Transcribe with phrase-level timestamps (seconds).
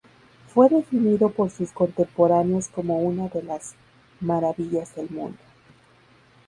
[0.51, 3.75] Fue definido por sus contemporáneos como una de las
[4.19, 5.37] maravillas del mundo.